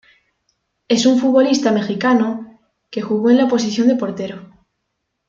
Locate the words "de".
3.87-3.97